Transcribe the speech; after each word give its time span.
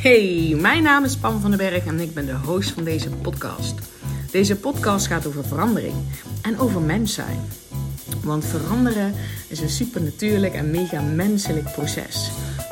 Hey, 0.00 0.56
mijn 0.60 0.82
naam 0.82 1.04
is 1.04 1.16
Pam 1.16 1.40
van 1.40 1.50
den 1.50 1.58
Berg 1.58 1.86
en 1.86 2.00
ik 2.00 2.14
ben 2.14 2.26
de 2.26 2.34
host 2.34 2.70
van 2.70 2.84
deze 2.84 3.10
podcast. 3.10 3.74
Deze 4.30 4.56
podcast 4.56 5.06
gaat 5.06 5.26
over 5.26 5.44
verandering 5.44 5.94
en 6.42 6.58
over 6.58 6.80
mens 6.80 7.14
zijn. 7.14 7.38
Want 8.22 8.44
veranderen 8.44 9.14
is 9.48 9.60
een 9.60 9.68
supernatuurlijk 9.68 10.54
en 10.54 10.70
mega 10.70 11.00
menselijk 11.00 11.72
proces. 11.72 12.30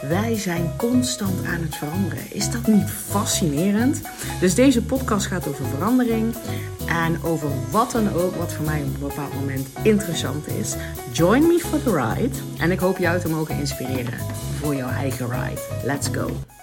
Wij 0.08 0.38
zijn 0.38 0.72
constant 0.76 1.44
aan 1.44 1.60
het 1.60 1.76
veranderen. 1.76 2.32
Is 2.32 2.50
dat 2.50 2.66
niet 2.66 2.90
fascinerend? 2.90 4.00
Dus 4.40 4.54
deze 4.54 4.82
podcast 4.82 5.26
gaat 5.26 5.48
over 5.48 5.66
verandering 5.66 6.34
en 6.86 7.22
over 7.22 7.48
wat 7.70 7.90
dan 7.90 8.12
ook 8.12 8.34
wat 8.36 8.52
voor 8.52 8.64
mij 8.64 8.82
op 8.82 8.94
een 8.94 9.08
bepaald 9.08 9.34
moment 9.34 9.68
interessant 9.82 10.46
is. 10.46 10.74
Join 11.12 11.46
me 11.46 11.58
for 11.58 11.82
the 11.82 11.92
ride 11.92 12.36
en 12.58 12.70
ik 12.70 12.78
hoop 12.78 12.98
jou 12.98 13.20
te 13.20 13.28
mogen 13.28 13.58
inspireren 13.58 14.18
voor 14.60 14.74
jouw 14.74 14.90
eigen 14.90 15.30
ride. 15.30 15.60
Let's 15.84 16.08
go! 16.12 16.57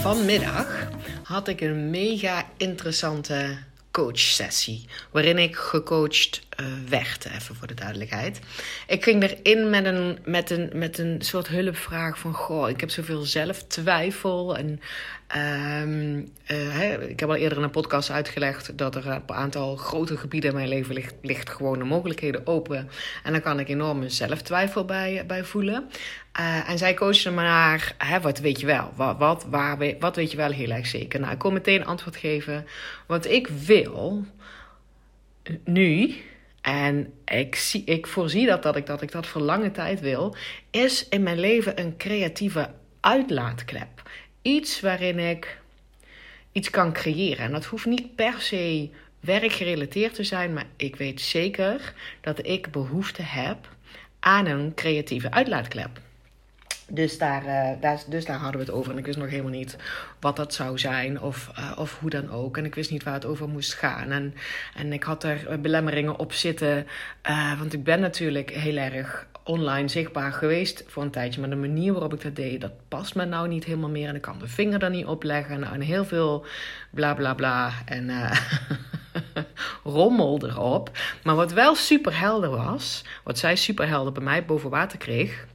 Vanmiddag 0.00 0.88
had 1.22 1.48
ik 1.48 1.60
een 1.60 1.90
mega 1.90 2.48
interessante 2.56 3.56
coachsessie. 3.90 4.84
Waarin 5.10 5.38
ik 5.38 5.56
gecoacht 5.56 6.40
uh, 6.60 6.66
werd, 6.88 7.26
even 7.34 7.54
voor 7.54 7.66
de 7.66 7.74
duidelijkheid. 7.74 8.40
Ik 8.86 9.02
ging 9.02 9.22
erin 9.22 9.70
met 9.70 9.84
een, 9.84 10.18
met, 10.24 10.50
een, 10.50 10.70
met 10.74 10.98
een 10.98 11.16
soort 11.22 11.48
hulpvraag 11.48 12.18
van... 12.18 12.34
Goh, 12.34 12.68
ik 12.68 12.80
heb 12.80 12.90
zoveel 12.90 13.22
zelftwijfel. 13.22 14.56
En 14.56 14.80
um, 15.36 16.32
uh, 16.50 17.08
ik 17.08 17.20
heb 17.20 17.28
al 17.28 17.34
eerder 17.34 17.58
in 17.58 17.64
een 17.64 17.70
podcast 17.70 18.10
uitgelegd... 18.10 18.78
dat 18.78 18.94
er 18.94 19.06
een 19.06 19.22
aantal 19.26 19.76
grote 19.76 20.16
gebieden 20.16 20.50
in 20.50 20.56
mijn 20.56 20.68
leven 20.68 20.94
ligt, 20.94 21.14
ligt 21.22 21.50
gewoon 21.50 21.78
de 21.78 21.84
mogelijkheden 21.84 22.46
open. 22.46 22.90
En 23.22 23.32
daar 23.32 23.40
kan 23.40 23.60
ik 23.60 23.68
enorme 23.68 24.08
zelftwijfel 24.08 24.84
bij, 24.84 25.24
bij 25.26 25.44
voelen. 25.44 25.90
Uh, 26.40 26.68
en 26.68 26.78
zij 26.78 26.94
coachte 26.94 27.30
me 27.30 27.42
naar, 27.42 27.94
hè, 27.98 28.20
wat 28.20 28.38
weet 28.38 28.60
je 28.60 28.66
wel? 28.66 28.92
Wat, 28.94 29.18
wat, 29.18 29.46
waar, 29.50 29.78
wat 29.98 30.16
weet 30.16 30.30
je 30.30 30.36
wel 30.36 30.50
heel 30.50 30.70
erg 30.70 30.86
zeker? 30.86 31.20
Nou, 31.20 31.32
ik 31.32 31.38
kon 31.38 31.52
meteen 31.52 31.84
antwoord 31.84 32.16
geven. 32.16 32.66
Wat 33.06 33.26
ik 33.26 33.48
wil, 33.48 34.24
nu, 35.64 36.14
en 36.62 37.12
ik, 37.24 37.54
zie, 37.54 37.84
ik 37.84 38.06
voorzie 38.06 38.46
dat, 38.46 38.62
dat, 38.62 38.76
ik, 38.76 38.86
dat 38.86 39.02
ik 39.02 39.12
dat 39.12 39.26
voor 39.26 39.40
lange 39.40 39.70
tijd 39.70 40.00
wil, 40.00 40.36
is 40.70 41.08
in 41.08 41.22
mijn 41.22 41.40
leven 41.40 41.80
een 41.80 41.96
creatieve 41.96 42.70
uitlaatklep. 43.00 44.10
Iets 44.42 44.80
waarin 44.80 45.18
ik 45.18 45.60
iets 46.52 46.70
kan 46.70 46.92
creëren. 46.92 47.44
En 47.44 47.52
dat 47.52 47.64
hoeft 47.64 47.86
niet 47.86 48.14
per 48.14 48.34
se 48.38 48.90
werkgerelateerd 49.20 50.14
te 50.14 50.24
zijn, 50.24 50.52
maar 50.52 50.66
ik 50.76 50.96
weet 50.96 51.20
zeker 51.20 51.94
dat 52.20 52.46
ik 52.46 52.70
behoefte 52.70 53.22
heb 53.22 53.68
aan 54.20 54.46
een 54.46 54.74
creatieve 54.74 55.30
uitlaatklep. 55.30 56.00
Dus 56.94 57.18
daar, 57.18 57.46
uh, 57.46 57.80
daar, 57.80 58.02
dus 58.06 58.24
daar 58.24 58.38
hadden 58.38 58.60
we 58.60 58.66
het 58.66 58.74
over. 58.74 58.92
En 58.92 58.98
ik 58.98 59.06
wist 59.06 59.18
nog 59.18 59.28
helemaal 59.28 59.50
niet 59.50 59.76
wat 60.20 60.36
dat 60.36 60.54
zou 60.54 60.78
zijn 60.78 61.20
of, 61.20 61.50
uh, 61.58 61.72
of 61.78 61.98
hoe 61.98 62.10
dan 62.10 62.30
ook. 62.30 62.56
En 62.56 62.64
ik 62.64 62.74
wist 62.74 62.90
niet 62.90 63.02
waar 63.02 63.14
het 63.14 63.24
over 63.24 63.48
moest 63.48 63.74
gaan. 63.74 64.10
En, 64.10 64.34
en 64.76 64.92
ik 64.92 65.02
had 65.02 65.24
er 65.24 65.60
belemmeringen 65.60 66.18
op 66.18 66.32
zitten. 66.32 66.86
Uh, 67.28 67.58
want 67.58 67.72
ik 67.72 67.84
ben 67.84 68.00
natuurlijk 68.00 68.50
heel 68.50 68.76
erg 68.76 69.26
online 69.44 69.88
zichtbaar 69.88 70.32
geweest 70.32 70.84
voor 70.86 71.02
een 71.02 71.10
tijdje. 71.10 71.40
Maar 71.40 71.50
de 71.50 71.56
manier 71.56 71.92
waarop 71.92 72.14
ik 72.14 72.22
dat 72.22 72.36
deed, 72.36 72.60
dat 72.60 72.88
past 72.88 73.14
me 73.14 73.24
nou 73.24 73.48
niet 73.48 73.64
helemaal 73.64 73.90
meer. 73.90 74.08
En 74.08 74.14
ik 74.14 74.22
kan 74.22 74.38
de 74.38 74.48
vinger 74.48 74.82
er 74.82 74.90
niet 74.90 75.06
op 75.06 75.22
leggen. 75.22 75.60
Nou, 75.60 75.74
en 75.74 75.80
heel 75.80 76.04
veel 76.04 76.46
bla 76.90 77.14
bla 77.14 77.34
bla. 77.34 77.72
En 77.84 78.10
rommel 79.84 80.46
erop. 80.46 80.90
Maar 81.22 81.34
wat 81.34 81.52
wel 81.52 81.74
super 81.74 82.18
helder 82.18 82.50
was, 82.50 83.04
wat 83.24 83.38
zij 83.38 83.56
super 83.56 83.88
helder 83.88 84.12
bij 84.12 84.22
mij 84.22 84.44
boven 84.44 84.70
water 84.70 84.98
kreeg 84.98 85.50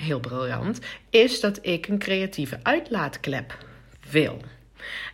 heel 0.00 0.20
briljant, 0.20 0.78
is 1.10 1.40
dat 1.40 1.58
ik 1.62 1.86
een 1.88 1.98
creatieve 1.98 2.58
uitlaatklep 2.62 3.58
wil. 4.10 4.40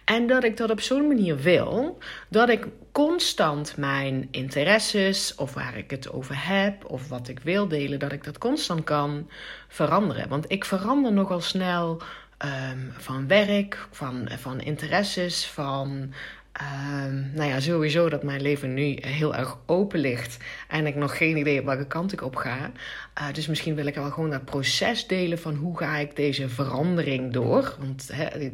En 0.05 0.27
dat 0.27 0.45
ik 0.45 0.57
dat 0.57 0.71
op 0.71 0.81
zo'n 0.81 1.07
manier 1.07 1.37
wil 1.37 1.99
dat 2.29 2.49
ik 2.49 2.67
constant 2.93 3.77
mijn 3.77 4.29
interesses 4.31 5.35
of 5.35 5.55
waar 5.55 5.77
ik 5.77 5.91
het 5.91 6.11
over 6.11 6.47
heb 6.49 6.85
of 6.85 7.09
wat 7.09 7.29
ik 7.29 7.41
wil 7.41 7.69
delen, 7.69 7.99
dat 7.99 8.13
ik 8.13 8.25
dat 8.25 8.39
constant 8.39 8.85
kan 8.85 9.31
veranderen. 9.69 10.29
Want 10.29 10.45
ik 10.51 10.65
verander 10.65 11.13
nogal 11.13 11.41
snel 11.41 12.03
um, 12.45 12.93
van 12.97 13.27
werk, 13.27 13.87
van, 13.91 14.29
van 14.39 14.61
interesses, 14.61 15.47
van 15.47 16.13
Um, 16.61 17.31
nou 17.35 17.51
ja, 17.51 17.61
sowieso 17.61 18.09
dat 18.09 18.23
mijn 18.23 18.43
leven 18.43 18.75
nu 18.75 18.99
heel 19.01 19.35
erg 19.35 19.59
open 19.67 19.99
ligt 19.99 20.37
en 20.69 20.87
ik 20.87 20.95
nog 20.95 21.17
geen 21.17 21.37
idee 21.37 21.55
heb 21.55 21.65
welke 21.65 21.87
kant 21.87 22.13
ik 22.13 22.23
op 22.23 22.37
ga. 22.37 22.71
Uh, 23.19 23.33
dus 23.33 23.47
misschien 23.47 23.75
wil 23.75 23.87
ik 23.87 23.95
wel 23.95 24.11
gewoon 24.11 24.31
dat 24.31 24.45
proces 24.45 25.07
delen 25.07 25.39
van 25.39 25.55
hoe 25.55 25.79
ga 25.79 25.97
ik 25.97 26.17
deze 26.17 26.49
verandering 26.49 27.33
door. 27.33 27.77
Want 27.79 28.09
he, 28.13 28.51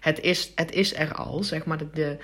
het, 0.00 0.20
is, 0.20 0.52
het 0.54 0.72
is 0.72 0.94
er 0.94 1.14
al, 1.14 1.42
zeg 1.42 1.64
maar. 1.64 1.78
De, 1.78 1.90
de, 1.90 2.18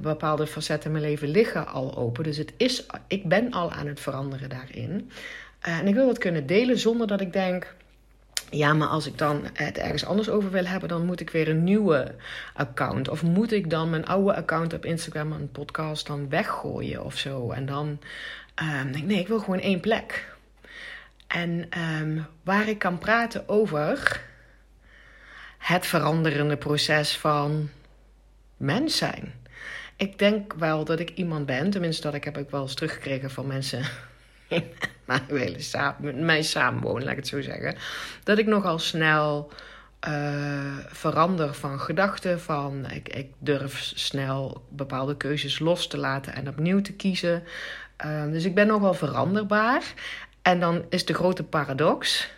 bepaalde 0.00 0.46
facetten 0.46 0.86
in 0.86 0.96
mijn 0.96 1.10
leven 1.10 1.28
liggen 1.28 1.66
al 1.66 1.96
open. 1.96 2.24
Dus 2.24 2.36
het 2.36 2.52
is, 2.56 2.86
ik 3.08 3.28
ben 3.28 3.50
al 3.50 3.72
aan 3.72 3.86
het 3.86 4.00
veranderen 4.00 4.48
daarin. 4.48 5.10
Uh, 5.68 5.78
en 5.78 5.86
ik 5.86 5.94
wil 5.94 6.06
dat 6.06 6.18
kunnen 6.18 6.46
delen 6.46 6.78
zonder 6.78 7.06
dat 7.06 7.20
ik 7.20 7.32
denk 7.32 7.74
ja, 8.56 8.72
maar 8.72 8.88
als 8.88 9.06
ik 9.06 9.18
dan 9.18 9.46
het 9.52 9.78
ergens 9.78 10.04
anders 10.04 10.28
over 10.28 10.50
wil 10.50 10.64
hebben, 10.64 10.88
dan 10.88 11.06
moet 11.06 11.20
ik 11.20 11.30
weer 11.30 11.48
een 11.48 11.64
nieuwe 11.64 12.14
account. 12.54 13.08
Of 13.08 13.22
moet 13.22 13.52
ik 13.52 13.70
dan 13.70 13.90
mijn 13.90 14.06
oude 14.06 14.34
account 14.34 14.72
op 14.72 14.84
Instagram 14.84 15.32
en 15.32 15.50
podcast 15.52 16.06
dan 16.06 16.28
weggooien 16.28 17.04
of 17.04 17.16
zo? 17.16 17.50
En 17.50 17.66
dan 17.66 17.86
um, 18.62 18.92
denk 18.92 18.96
ik, 18.96 19.04
nee, 19.04 19.18
ik 19.18 19.28
wil 19.28 19.38
gewoon 19.38 19.60
één 19.60 19.80
plek. 19.80 20.32
En 21.26 21.68
um, 22.00 22.26
waar 22.42 22.68
ik 22.68 22.78
kan 22.78 22.98
praten 22.98 23.48
over 23.48 24.20
het 25.58 25.86
veranderende 25.86 26.56
proces 26.56 27.16
van 27.16 27.70
mens 28.56 28.96
zijn. 28.96 29.32
Ik 29.96 30.18
denk 30.18 30.54
wel 30.54 30.84
dat 30.84 31.00
ik 31.00 31.10
iemand 31.10 31.46
ben, 31.46 31.70
tenminste 31.70 32.02
dat 32.02 32.14
ik 32.14 32.24
heb 32.24 32.38
ook 32.38 32.50
wel 32.50 32.62
eens 32.62 32.74
teruggekregen 32.74 33.30
van 33.30 33.46
mensen 33.46 33.84
maar 35.06 35.22
willen 35.28 35.62
samen, 35.62 36.04
met 36.04 36.20
mij 36.20 36.42
samenwonen, 36.42 37.02
laat 37.02 37.12
ik 37.12 37.18
het 37.18 37.28
zo 37.28 37.40
zeggen. 37.40 37.76
Dat 38.22 38.38
ik 38.38 38.46
nogal 38.46 38.78
snel 38.78 39.52
uh, 40.08 40.78
verander 40.86 41.54
van 41.54 41.80
gedachten. 41.80 42.40
Van 42.40 42.90
ik, 42.90 43.08
ik 43.08 43.30
durf 43.38 43.92
snel 43.94 44.64
bepaalde 44.68 45.16
keuzes 45.16 45.58
los 45.58 45.86
te 45.86 45.98
laten 45.98 46.34
en 46.34 46.48
opnieuw 46.48 46.80
te 46.80 46.92
kiezen. 46.92 47.42
Uh, 48.06 48.24
dus 48.30 48.44
ik 48.44 48.54
ben 48.54 48.66
nogal 48.66 48.94
veranderbaar. 48.94 49.82
En 50.42 50.60
dan 50.60 50.84
is 50.88 51.04
de 51.04 51.14
grote 51.14 51.42
paradox. 51.42 52.30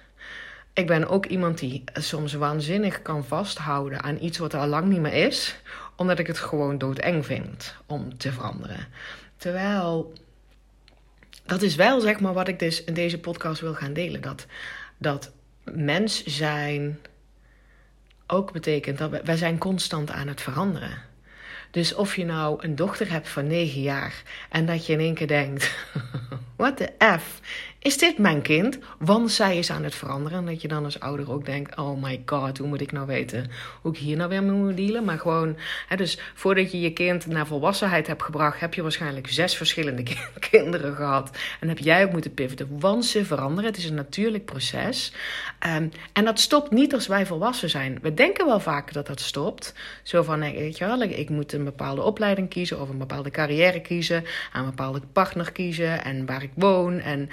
Ik 0.73 0.87
ben 0.87 1.09
ook 1.09 1.27
iemand 1.27 1.59
die 1.59 1.85
soms 1.93 2.33
waanzinnig 2.33 3.03
kan 3.03 3.25
vasthouden 3.25 4.03
aan 4.03 4.19
iets 4.21 4.39
wat 4.39 4.53
er 4.53 4.61
al 4.61 4.67
lang 4.67 4.87
niet 4.87 5.01
meer 5.01 5.27
is, 5.27 5.57
omdat 5.97 6.19
ik 6.19 6.27
het 6.27 6.39
gewoon 6.39 6.79
doodeng 6.79 7.27
vind 7.27 7.75
om 7.87 8.19
te 8.19 8.33
veranderen. 8.33 8.87
Terwijl 9.37 10.13
dat 11.47 11.63
is 11.63 11.75
wel 11.75 12.01
zeg 12.01 12.21
maar 12.21 12.33
wat 12.33 12.49
ik 12.49 12.59
dus 12.59 12.85
in 12.85 12.95
deze 12.95 13.19
podcast 13.19 13.61
wil 13.61 13.75
gaan 13.75 13.93
delen. 13.93 14.21
Dat, 14.21 14.47
dat 14.99 15.33
mens 15.65 16.25
zijn 16.25 16.99
ook 18.27 18.53
betekent 18.53 18.99
dat 18.99 19.23
wij 19.25 19.37
zijn 19.37 19.59
constant 19.59 20.11
aan 20.11 20.29
het 20.29 20.41
veranderen. 20.41 21.03
Dus 21.71 21.95
of 21.95 22.17
je 22.17 22.25
nou 22.25 22.65
een 22.65 22.77
dochter 22.77 23.11
hebt 23.11 23.29
van 23.29 23.47
9 23.47 23.81
jaar 23.81 24.23
en 24.51 24.67
dat 24.67 24.87
je 24.87 24.93
in 24.93 25.01
één 25.01 25.15
keer 25.15 25.27
denkt: 25.27 25.75
what 26.57 26.77
the 26.77 26.93
F? 27.19 27.41
Is 27.87 27.99
dit 27.99 28.19
mijn 28.19 28.43
kind? 28.43 28.79
Want 28.99 29.31
zij 29.31 29.59
is 29.59 29.71
aan 29.71 29.85
het 29.85 29.95
veranderen. 29.95 30.39
En 30.39 30.47
dat 30.47 30.63
je 30.63 30.69
dan 30.69 30.85
als 30.85 31.01
ouder 31.01 31.33
ook 31.33 31.45
denkt: 31.45 31.77
oh 31.77 32.03
my 32.03 32.23
god, 32.27 32.59
hoe 32.59 32.69
moet 32.69 32.81
ik 32.81 32.93
nou 32.93 33.07
weten 33.07 33.51
hoe 33.83 33.93
ik 33.93 33.99
hier 33.99 34.17
nou 34.17 34.29
weer 34.29 34.43
moet 34.43 34.77
dealen? 34.77 35.05
Maar 35.05 35.19
gewoon, 35.19 35.57
hè, 35.89 35.97
dus 35.97 36.19
voordat 36.35 36.73
je 36.73 36.81
je 36.81 36.93
kind 36.93 37.27
naar 37.27 37.47
volwassenheid 37.47 38.07
hebt 38.07 38.23
gebracht, 38.23 38.61
heb 38.61 38.75
je 38.75 38.83
waarschijnlijk 38.83 39.29
zes 39.29 39.57
verschillende 39.57 40.03
kinderen 40.51 40.95
gehad. 40.95 41.31
En 41.61 41.69
heb 41.69 41.79
jij 41.79 42.05
ook 42.05 42.13
moeten 42.13 42.35
pivoten, 42.35 42.79
want 42.79 43.05
ze 43.05 43.25
veranderen. 43.25 43.71
Het 43.71 43.77
is 43.77 43.85
een 43.85 43.95
natuurlijk 43.95 44.45
proces. 44.45 45.13
Um, 45.77 45.91
en 46.13 46.25
dat 46.25 46.41
stopt 46.41 46.71
niet 46.71 46.95
als 46.95 47.07
wij 47.07 47.27
volwassen 47.27 47.71
zijn. 47.71 47.99
We 48.03 48.15
denken 48.15 48.47
wel 48.47 48.61
vaak 48.61 48.93
dat 48.93 49.07
dat 49.07 49.21
stopt. 49.21 49.75
Zo 50.03 50.23
van: 50.23 50.41
weet 50.41 50.79
je 50.79 50.87
wel, 50.87 51.03
ik 51.03 51.31
moet 51.31 51.53
een 51.53 51.65
bepaalde 51.65 52.03
opleiding 52.03 52.49
kiezen 52.49 52.81
of 52.81 52.89
een 52.89 52.99
bepaalde 52.99 53.31
carrière 53.31 53.81
kiezen, 53.81 54.25
een 54.53 54.65
bepaalde 54.65 55.01
partner 55.13 55.53
kiezen 55.53 56.05
en 56.05 56.27
waar 56.27 56.43
woon. 56.55 57.01
En 57.01 57.29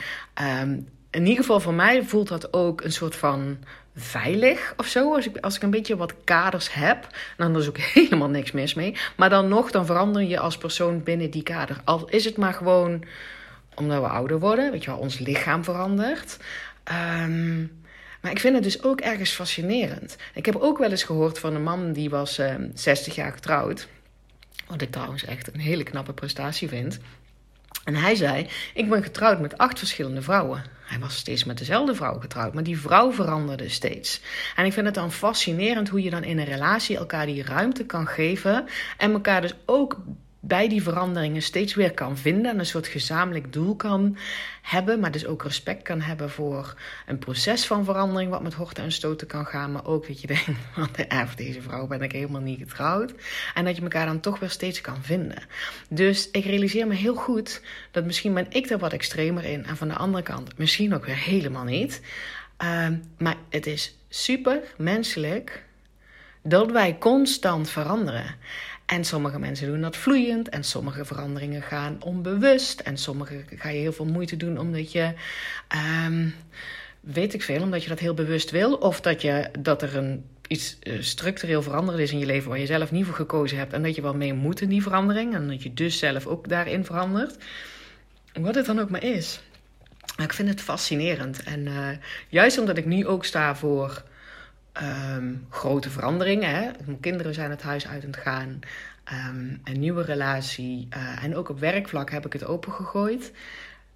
um, 0.61 0.87
in 1.11 1.25
ieder 1.25 1.43
geval 1.43 1.59
voor 1.59 1.73
mij 1.73 2.03
voelt 2.03 2.27
dat 2.27 2.53
ook 2.53 2.81
een 2.81 2.91
soort 2.91 3.15
van 3.15 3.57
veilig 3.95 4.73
of 4.77 4.85
zo. 4.85 5.15
Als 5.15 5.27
ik, 5.27 5.37
als 5.37 5.55
ik 5.55 5.61
een 5.61 5.69
beetje 5.69 5.95
wat 5.95 6.13
kaders 6.23 6.73
heb, 6.73 7.07
dan 7.37 7.57
is 7.57 7.67
ook 7.67 7.77
helemaal 7.93 8.29
niks 8.29 8.51
mis 8.51 8.73
mee. 8.73 8.97
Maar 9.17 9.29
dan 9.29 9.47
nog, 9.47 9.71
dan 9.71 9.85
verander 9.85 10.21
je 10.23 10.39
als 10.39 10.57
persoon 10.57 11.03
binnen 11.03 11.31
die 11.31 11.43
kader. 11.43 11.81
Al 11.83 12.09
is 12.09 12.25
het 12.25 12.37
maar 12.37 12.53
gewoon 12.53 13.03
omdat 13.75 14.01
we 14.01 14.07
ouder 14.07 14.39
worden, 14.39 14.71
weet 14.71 14.83
je 14.83 14.89
wel, 14.89 14.99
ons 14.99 15.19
lichaam 15.19 15.63
verandert. 15.63 16.37
Um, 17.23 17.81
maar 18.21 18.31
ik 18.31 18.39
vind 18.39 18.53
het 18.55 18.63
dus 18.63 18.83
ook 18.83 19.01
ergens 19.01 19.31
fascinerend. 19.31 20.17
Ik 20.33 20.45
heb 20.45 20.55
ook 20.55 20.77
wel 20.77 20.89
eens 20.89 21.03
gehoord 21.03 21.39
van 21.39 21.55
een 21.55 21.63
man 21.63 21.93
die 21.93 22.09
was 22.09 22.39
uh, 22.39 22.53
ehm, 22.53 22.69
60 22.73 23.15
jaar 23.15 23.31
getrouwd. 23.31 23.87
Wat 24.67 24.81
ik 24.81 24.91
trouwens 24.91 25.25
echt 25.25 25.53
een 25.53 25.59
hele 25.59 25.83
knappe 25.83 26.13
prestatie 26.13 26.67
vind. 26.67 26.99
En 27.83 27.95
hij 27.95 28.15
zei: 28.15 28.47
Ik 28.73 28.89
ben 28.89 29.03
getrouwd 29.03 29.39
met 29.39 29.57
acht 29.57 29.79
verschillende 29.79 30.21
vrouwen. 30.21 30.63
Hij 30.83 30.99
was 30.99 31.15
steeds 31.15 31.43
met 31.43 31.57
dezelfde 31.57 31.95
vrouw 31.95 32.19
getrouwd, 32.19 32.53
maar 32.53 32.63
die 32.63 32.79
vrouw 32.79 33.11
veranderde 33.11 33.69
steeds. 33.69 34.21
En 34.55 34.65
ik 34.65 34.73
vind 34.73 34.85
het 34.85 34.95
dan 34.95 35.11
fascinerend 35.11 35.89
hoe 35.89 36.03
je 36.03 36.09
dan 36.09 36.23
in 36.23 36.39
een 36.39 36.45
relatie 36.45 36.97
elkaar 36.97 37.25
die 37.25 37.43
ruimte 37.43 37.85
kan 37.85 38.07
geven 38.07 38.65
en 38.97 39.11
elkaar 39.11 39.41
dus 39.41 39.55
ook 39.65 39.97
bij 40.45 40.67
die 40.67 40.83
veranderingen 40.83 41.41
steeds 41.41 41.73
weer 41.73 41.93
kan 41.93 42.17
vinden 42.17 42.51
en 42.51 42.59
een 42.59 42.65
soort 42.65 42.87
gezamenlijk 42.87 43.53
doel 43.53 43.75
kan 43.75 44.17
hebben, 44.61 44.99
maar 44.99 45.11
dus 45.11 45.25
ook 45.25 45.43
respect 45.43 45.81
kan 45.81 46.01
hebben 46.01 46.29
voor 46.29 46.75
een 47.05 47.19
proces 47.19 47.65
van 47.65 47.85
verandering 47.85 48.31
wat 48.31 48.43
met 48.43 48.53
horten 48.53 48.83
en 48.83 48.91
stoten 48.91 49.27
kan 49.27 49.45
gaan, 49.45 49.71
maar 49.71 49.85
ook 49.85 50.07
dat 50.07 50.21
je 50.21 50.27
denkt, 50.27 50.49
want 50.75 51.07
erf 51.07 51.35
deze 51.35 51.61
vrouw 51.61 51.87
ben 51.87 52.01
ik 52.01 52.11
helemaal 52.11 52.41
niet 52.41 52.59
getrouwd 52.59 53.13
en 53.53 53.65
dat 53.65 53.75
je 53.75 53.81
elkaar 53.81 54.05
dan 54.05 54.19
toch 54.19 54.39
weer 54.39 54.49
steeds 54.49 54.81
kan 54.81 55.03
vinden. 55.03 55.43
Dus 55.89 56.31
ik 56.31 56.45
realiseer 56.45 56.87
me 56.87 56.93
heel 56.93 57.15
goed 57.15 57.61
dat 57.91 58.05
misschien 58.05 58.33
ben 58.33 58.47
ik 58.49 58.69
er 58.69 58.77
wat 58.77 58.93
extremer 58.93 59.43
in 59.43 59.65
en 59.65 59.77
van 59.77 59.87
de 59.87 59.95
andere 59.95 60.23
kant 60.23 60.57
misschien 60.57 60.93
ook 60.93 61.05
weer 61.05 61.17
helemaal 61.17 61.63
niet. 61.63 62.01
Ehm, 62.57 62.95
maar 63.17 63.35
het 63.49 63.65
is 63.65 63.97
super 64.09 64.59
menselijk 64.77 65.63
dat 66.43 66.71
wij 66.71 66.97
constant 66.97 67.69
veranderen. 67.69 68.35
En 68.85 69.05
sommige 69.05 69.39
mensen 69.39 69.67
doen 69.67 69.81
dat 69.81 69.97
vloeiend 69.97 70.49
en 70.49 70.63
sommige 70.63 71.05
veranderingen 71.05 71.61
gaan 71.61 71.97
onbewust. 71.99 72.79
En 72.79 72.97
sommige 72.97 73.43
ga 73.55 73.69
je 73.69 73.79
heel 73.79 73.93
veel 73.93 74.05
moeite 74.05 74.37
doen 74.37 74.57
omdat 74.57 74.91
je, 74.91 75.13
ehm, 75.67 76.29
weet 76.99 77.33
ik 77.33 77.43
veel, 77.43 77.61
omdat 77.61 77.83
je 77.83 77.89
dat 77.89 77.99
heel 77.99 78.13
bewust 78.13 78.51
wil. 78.51 78.73
Of 78.73 79.01
dat, 79.01 79.21
je, 79.21 79.49
dat 79.59 79.81
er 79.81 79.95
een, 79.95 80.25
iets 80.47 80.77
uh, 80.83 81.01
structureel 81.01 81.61
veranderd 81.61 81.99
is 81.99 82.11
in 82.11 82.19
je 82.19 82.25
leven 82.25 82.49
waar 82.49 82.59
je 82.59 82.65
zelf 82.65 82.91
niet 82.91 83.05
voor 83.05 83.15
gekozen 83.15 83.57
hebt. 83.57 83.73
En 83.73 83.83
dat 83.83 83.95
je 83.95 84.01
wel 84.01 84.15
mee 84.15 84.33
moet 84.33 84.61
in 84.61 84.69
die 84.69 84.81
verandering. 84.81 85.33
En 85.33 85.47
dat 85.47 85.63
je 85.63 85.73
dus 85.73 85.97
zelf 85.97 86.25
ook 86.25 86.49
daarin 86.49 86.85
verandert. 86.85 87.37
Wat 88.33 88.55
het 88.55 88.65
dan 88.65 88.79
ook 88.79 88.89
maar 88.89 89.03
is. 89.03 89.41
ik 90.17 90.33
vind 90.33 90.49
het 90.49 90.61
fascinerend. 90.61 91.43
En 91.43 91.65
uh, 91.65 91.87
juist 92.29 92.57
omdat 92.57 92.77
ik 92.77 92.85
nu 92.85 93.07
ook 93.07 93.25
sta 93.25 93.55
voor 93.55 94.03
um, 94.81 95.47
grote 95.49 95.89
veranderingen. 95.89 96.49
Hè? 96.49 96.71
Mijn 96.85 96.99
kinderen 96.99 97.33
zijn 97.33 97.49
het 97.49 97.61
huis 97.61 97.87
uit 97.87 98.05
aan 98.05 98.15
gaan. 98.15 98.59
Um, 99.29 99.61
een 99.63 99.79
nieuwe 99.79 100.03
relatie. 100.03 100.87
Uh, 100.97 101.23
en 101.23 101.35
ook 101.35 101.49
op 101.49 101.59
werkvlak 101.59 102.09
heb 102.11 102.25
ik 102.25 102.33
het 102.33 102.45
opengegooid. 102.45 103.31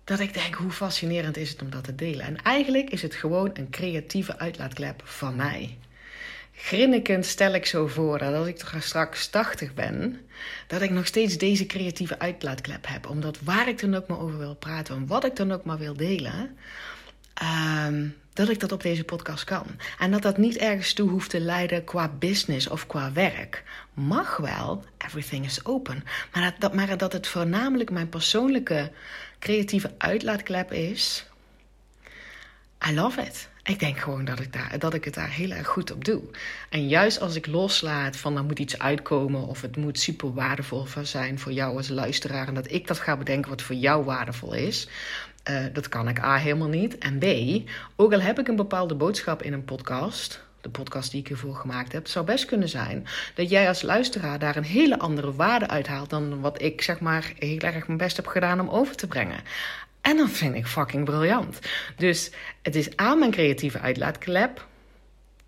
Dat 0.04 0.20
ik 0.20 0.34
denk, 0.34 0.54
hoe 0.56 0.72
fascinerend 0.72 1.38
is 1.38 1.50
het 1.50 1.62
om 1.62 1.70
dat 1.70 1.84
te 1.84 1.96
delen? 1.96 2.26
En 2.26 2.42
eigenlijk 2.42 2.90
is 2.90 3.02
het 3.02 3.16
gewoon 3.16 3.50
een 3.54 3.70
creatieve 3.70 4.38
uitlaatklep 4.38 5.02
van 5.04 5.36
mij. 5.36 5.78
Grinnikend 6.60 7.26
stel 7.26 7.54
ik 7.54 7.66
zo 7.66 7.88
voor 7.88 8.18
dat 8.18 8.34
als 8.34 8.48
ik 8.48 8.66
straks 8.80 9.28
80 9.28 9.74
ben, 9.74 10.20
dat 10.68 10.82
ik 10.82 10.90
nog 10.90 11.06
steeds 11.06 11.38
deze 11.38 11.66
creatieve 11.66 12.20
uitlaatklep 12.20 12.88
heb. 12.88 13.10
Omdat 13.10 13.40
waar 13.44 13.68
ik 13.68 13.80
dan 13.80 13.96
ook 13.96 14.08
maar 14.08 14.20
over 14.20 14.38
wil 14.38 14.56
praten 14.56 14.96
en 14.96 15.08
wat 15.08 15.26
ik 15.26 15.36
dan 15.36 15.52
ook 15.52 15.64
maar 15.64 15.78
wil 15.78 15.94
delen, 15.94 16.58
um, 17.88 18.16
dat 18.38 18.50
ik 18.50 18.60
dat 18.60 18.72
op 18.72 18.82
deze 18.82 19.04
podcast 19.04 19.44
kan. 19.44 19.66
En 20.00 20.12
dat 20.12 20.22
dat 20.22 20.38
niet 20.38 20.58
ergens 20.58 20.94
toe 20.94 21.10
hoeft 21.10 21.30
te 21.30 21.40
leiden 21.40 21.84
qua 21.84 22.12
business 22.20 22.68
of 22.68 22.88
qua 22.88 23.12
werk. 23.12 23.64
Mag 23.94 24.38
wel, 24.38 24.84
everything 24.98 25.46
is 25.46 25.66
open. 25.66 26.04
Maar 26.34 26.56
dat, 26.60 26.74
maar 26.74 26.98
dat 26.98 27.14
het 27.14 27.28
voornamelijk 27.28 27.92
mijn 27.92 28.10
persoonlijke 28.10 28.92
creatieve 29.40 29.92
uitlaatklep 29.98 30.72
is. 30.72 31.26
I 32.90 32.94
love 32.94 33.22
it. 33.22 33.50
Ik 33.64 33.80
denk 33.80 33.98
gewoon 33.98 34.26
dat 34.26 34.40
ik, 34.40 34.54
daar, 34.54 34.80
dat 34.80 34.94
ik 34.94 35.04
het 35.04 35.14
daar 35.14 35.30
heel 35.30 35.52
erg 35.52 35.68
goed 35.68 35.92
op 35.92 36.06
doe. 36.06 36.22
En 36.70 36.88
juist 36.88 37.20
als 37.20 37.36
ik 37.36 37.48
loslaat 37.48 38.18
van 38.18 38.38
er 38.38 38.44
moet 38.44 38.60
iets 38.60 38.80
uitkomen 38.80 39.48
of 39.48 39.62
het 39.62 39.76
moet 39.76 40.00
super 40.00 40.34
waardevol 40.34 40.86
zijn 41.02 41.40
voor 41.40 41.52
jou 41.52 41.78
als 41.78 41.90
luisteraar 41.90 42.48
en 42.48 42.54
dat 42.54 42.72
ik 42.72 42.88
dat 42.88 43.00
ga 43.00 43.18
bedenken 43.18 43.50
wat 43.50 43.62
voor 43.62 43.76
jou 43.76 44.04
waardevol 44.04 44.54
is, 44.54 44.88
uh, 45.50 45.66
dat 45.74 45.90
kan 45.90 46.08
ik 46.08 46.20
A 46.20 46.36
helemaal 46.36 46.68
niet. 46.68 46.98
En 46.98 47.20
B, 47.20 47.26
ook 47.96 48.14
al 48.14 48.22
heb 48.22 48.40
ik 48.40 48.48
een 48.48 48.56
bepaalde 48.56 48.96
boodschap 48.96 49.42
in 49.42 49.54
een 49.54 49.66
podcast, 49.66 50.44
de 50.62 50.70
podcast 50.70 51.12
die 51.12 51.20
ik 51.20 51.30
ervoor 51.30 51.56
gemaakt 51.56 51.92
heb, 51.92 52.08
zou 52.08 52.26
best 52.26 52.46
kunnen 52.46 52.70
zijn 52.70 53.08
dat 53.36 53.50
jij 53.50 53.68
als 53.68 53.82
luisteraar 53.82 54.40
daar 54.40 54.56
een 54.56 54.64
hele 54.64 55.00
andere 55.00 55.34
waarde 55.34 55.68
uithaalt 55.68 56.10
dan 56.10 56.42
wat 56.42 56.62
ik 56.62 56.82
zeg 56.82 57.00
maar 57.00 57.34
heel 57.40 57.60
erg 57.60 57.88
mijn 57.88 58.00
best 58.00 58.16
heb 58.16 58.28
gedaan 58.28 58.60
om 58.60 58.70
over 58.70 58.96
te 58.96 59.08
brengen. 59.08 59.40
En 60.02 60.18
dat 60.18 60.30
vind 60.30 60.56
ik 60.56 60.68
fucking 60.68 61.06
briljant. 61.06 61.60
Dus 61.96 62.32
het 62.62 62.76
is 62.76 62.96
aan 62.96 63.20
mijn 63.20 63.32
creatieve 63.32 63.80
uitlaatklep. 63.80 64.68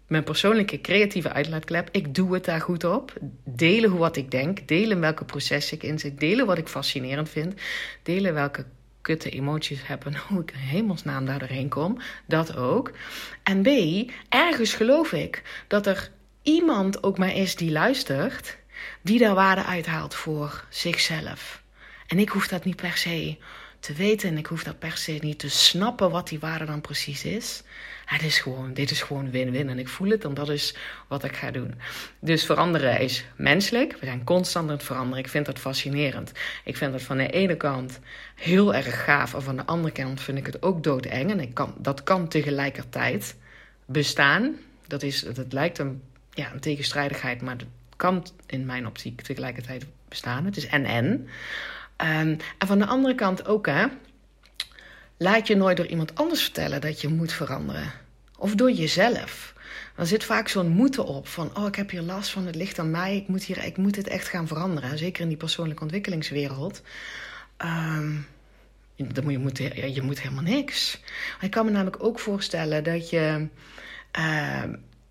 Mijn 0.07 0.23
persoonlijke 0.23 0.81
creatieve 0.81 1.31
uitlaatklep. 1.31 1.89
Ik 1.91 2.15
doe 2.15 2.33
het 2.33 2.45
daar 2.45 2.61
goed 2.61 2.83
op. 2.83 3.13
Delen 3.43 3.89
hoe 3.89 3.99
wat 3.99 4.15
ik 4.15 4.31
denk. 4.31 4.67
Delen 4.67 4.99
welke 4.99 5.25
processen 5.25 5.77
ik 5.77 5.83
in 5.83 5.99
zit. 5.99 6.19
Delen 6.19 6.45
wat 6.45 6.57
ik 6.57 6.67
fascinerend 6.67 7.29
vind. 7.29 7.53
Delen 8.03 8.33
welke 8.33 8.65
kutte 9.01 9.29
emoties 9.29 9.87
heb 9.87 10.05
en 10.05 10.17
hoe 10.27 10.41
ik 10.41 10.51
in 10.51 10.57
hemelsnaam 10.57 11.25
daar 11.25 11.39
doorheen 11.39 11.69
kom. 11.69 12.01
Dat 12.25 12.55
ook. 12.55 12.91
En 13.43 13.61
B, 13.61 13.67
ergens 14.29 14.73
geloof 14.73 15.11
ik 15.11 15.63
dat 15.67 15.87
er 15.87 16.11
iemand 16.41 17.03
ook 17.03 17.17
maar 17.17 17.35
is 17.35 17.55
die 17.55 17.71
luistert, 17.71 18.57
die 19.01 19.19
daar 19.19 19.35
waarde 19.35 19.63
uithaalt 19.63 20.15
voor 20.15 20.65
zichzelf. 20.69 21.63
En 22.07 22.19
ik 22.19 22.29
hoef 22.29 22.47
dat 22.47 22.65
niet 22.65 22.75
per 22.75 22.97
se 22.97 23.37
te 23.79 23.93
weten 23.93 24.29
en 24.29 24.37
ik 24.37 24.45
hoef 24.45 24.63
dat 24.63 24.79
per 24.79 24.97
se 24.97 25.17
niet 25.21 25.39
te 25.39 25.49
snappen 25.49 26.11
wat 26.11 26.27
die 26.27 26.39
waarde 26.39 26.65
dan 26.65 26.81
precies 26.81 27.23
is. 27.23 27.63
Het 28.05 28.21
is 28.21 28.39
gewoon, 28.39 28.73
dit 28.73 28.91
is 28.91 29.01
gewoon 29.01 29.31
win-win 29.31 29.69
en 29.69 29.79
ik 29.79 29.87
voel 29.87 30.09
het 30.09 30.23
en 30.23 30.33
dat 30.33 30.49
is 30.49 30.75
wat 31.07 31.23
ik 31.23 31.35
ga 31.35 31.51
doen. 31.51 31.73
Dus 32.19 32.45
veranderen 32.45 32.99
is 32.99 33.25
menselijk. 33.35 33.97
We 33.99 34.05
zijn 34.05 34.23
constant 34.23 34.69
aan 34.69 34.75
het 34.75 34.83
veranderen. 34.83 35.23
Ik 35.23 35.29
vind 35.29 35.45
dat 35.45 35.59
fascinerend. 35.59 36.31
Ik 36.63 36.77
vind 36.77 36.91
dat 36.91 37.01
van 37.01 37.17
de 37.17 37.29
ene 37.29 37.57
kant 37.57 37.99
heel 38.35 38.73
erg 38.73 39.03
gaaf 39.03 39.33
en 39.33 39.41
van 39.41 39.55
de 39.55 39.65
andere 39.65 39.93
kant 39.93 40.21
vind 40.21 40.37
ik 40.37 40.45
het 40.45 40.61
ook 40.61 40.83
doodeng. 40.83 41.31
En 41.31 41.39
ik 41.39 41.53
kan, 41.53 41.73
dat 41.77 42.03
kan 42.03 42.27
tegelijkertijd 42.27 43.35
bestaan. 43.85 44.55
Dat, 44.87 45.03
is, 45.03 45.21
dat 45.21 45.53
lijkt 45.53 45.77
een, 45.77 46.01
ja, 46.33 46.51
een 46.53 46.59
tegenstrijdigheid, 46.59 47.41
maar 47.41 47.57
dat 47.57 47.67
kan 47.95 48.25
in 48.45 48.65
mijn 48.65 48.87
optiek 48.87 49.21
tegelijkertijd 49.21 49.85
bestaan. 50.07 50.45
Het 50.45 50.57
is 50.57 50.67
en-en. 50.67 51.27
Um, 52.01 52.37
en 52.57 52.67
van 52.67 52.79
de 52.79 52.85
andere 52.85 53.15
kant 53.15 53.45
ook, 53.45 53.65
hè. 53.65 53.85
Laat 55.17 55.47
je 55.47 55.55
nooit 55.55 55.77
door 55.77 55.85
iemand 55.85 56.15
anders 56.15 56.41
vertellen 56.43 56.81
dat 56.81 57.01
je 57.01 57.07
moet 57.07 57.33
veranderen. 57.33 57.91
Of 58.37 58.55
door 58.55 58.71
jezelf. 58.71 59.53
Er 59.95 60.07
zit 60.07 60.23
vaak 60.23 60.47
zo'n 60.47 60.69
moeten 60.69 61.05
op 61.05 61.27
van, 61.27 61.57
oh, 61.57 61.67
ik 61.67 61.75
heb 61.75 61.89
hier 61.89 62.01
last 62.01 62.29
van, 62.29 62.45
het 62.45 62.55
ligt 62.55 62.79
aan 62.79 62.91
mij, 62.91 63.15
ik 63.15 63.27
moet, 63.27 63.43
hier, 63.43 63.63
ik 63.63 63.77
moet 63.77 63.93
dit 63.93 64.07
echt 64.07 64.27
gaan 64.27 64.47
veranderen. 64.47 64.97
Zeker 64.97 65.21
in 65.21 65.27
die 65.27 65.37
persoonlijke 65.37 65.83
ontwikkelingswereld. 65.83 66.81
Um, 67.57 68.27
je, 68.95 69.37
moet, 69.37 69.57
je 69.93 70.01
moet 70.01 70.21
helemaal 70.21 70.43
niks. 70.43 71.01
Ik 71.41 71.51
kan 71.51 71.65
me 71.65 71.71
namelijk 71.71 72.03
ook 72.03 72.19
voorstellen 72.19 72.83
dat 72.83 73.09
je 73.09 73.47
uh, 74.19 74.63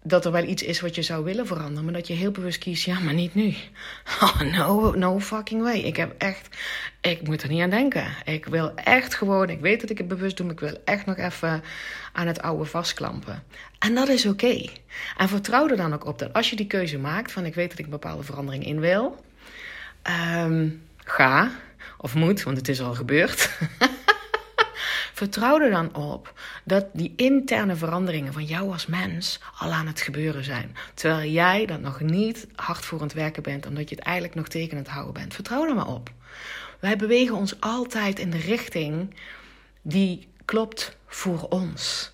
dat 0.02 0.24
er 0.24 0.32
wel 0.32 0.44
iets 0.44 0.62
is 0.62 0.80
wat 0.80 0.94
je 0.94 1.02
zou 1.02 1.24
willen 1.24 1.46
veranderen, 1.46 1.84
maar 1.84 1.92
dat 1.92 2.06
je 2.06 2.14
heel 2.14 2.30
bewust 2.30 2.58
kiest, 2.58 2.84
ja, 2.84 3.00
maar 3.00 3.14
niet 3.14 3.34
nu. 3.34 3.54
Oh, 4.22 4.40
no, 4.40 4.90
no 4.90 5.20
fucking 5.20 5.62
way. 5.62 5.78
Ik 5.78 5.96
heb 5.96 6.14
echt, 6.18 6.56
ik 7.00 7.22
moet 7.22 7.42
er 7.42 7.48
niet 7.48 7.62
aan 7.62 7.70
denken. 7.70 8.06
Ik 8.24 8.46
wil 8.46 8.74
echt 8.74 9.14
gewoon, 9.14 9.50
ik 9.50 9.60
weet 9.60 9.80
dat 9.80 9.90
ik 9.90 9.98
het 9.98 10.08
bewust 10.08 10.36
doe, 10.36 10.46
maar 10.46 10.54
ik 10.54 10.60
wil 10.60 10.78
echt 10.84 11.06
nog 11.06 11.16
even 11.16 11.62
aan 12.12 12.26
het 12.26 12.42
oude 12.42 12.64
vastklampen. 12.64 13.42
En 13.78 13.94
dat 13.94 14.08
is 14.08 14.26
oké. 14.26 14.64
En 15.16 15.28
vertrouw 15.28 15.68
er 15.68 15.76
dan 15.76 15.94
ook 15.94 16.06
op 16.06 16.18
dat 16.18 16.32
als 16.32 16.50
je 16.50 16.56
die 16.56 16.66
keuze 16.66 16.98
maakt 16.98 17.32
van 17.32 17.44
ik 17.44 17.54
weet 17.54 17.70
dat 17.70 17.78
ik 17.78 17.84
een 17.84 17.90
bepaalde 17.90 18.22
verandering 18.22 18.66
in 18.66 18.80
wil, 18.80 19.24
um, 20.42 20.82
ga 20.96 21.50
of 21.98 22.14
moet, 22.14 22.42
want 22.42 22.56
het 22.56 22.68
is 22.68 22.80
al 22.80 22.94
gebeurd. 22.94 23.50
Vertrouw 25.18 25.60
er 25.60 25.70
dan 25.70 25.94
op 25.94 26.32
dat 26.64 26.86
die 26.92 27.12
interne 27.16 27.76
veranderingen 27.76 28.32
van 28.32 28.44
jou 28.44 28.72
als 28.72 28.86
mens 28.86 29.40
al 29.58 29.72
aan 29.72 29.86
het 29.86 30.00
gebeuren 30.00 30.44
zijn. 30.44 30.76
Terwijl 30.94 31.30
jij 31.30 31.66
dat 31.66 31.80
nog 31.80 32.00
niet 32.00 32.46
hard 32.54 32.84
voor 32.84 33.00
het 33.00 33.12
werken 33.12 33.42
bent, 33.42 33.66
omdat 33.66 33.88
je 33.88 33.94
het 33.94 34.04
eigenlijk 34.04 34.34
nog 34.34 34.48
tegen 34.48 34.76
het 34.76 34.88
houden 34.88 35.14
bent. 35.14 35.34
Vertrouw 35.34 35.68
er 35.68 35.74
maar 35.74 35.86
op. 35.86 36.12
Wij 36.80 36.96
bewegen 36.96 37.34
ons 37.34 37.60
altijd 37.60 38.18
in 38.18 38.30
de 38.30 38.38
richting 38.38 39.14
die 39.82 40.28
klopt 40.44 40.96
voor 41.06 41.46
ons. 41.48 42.12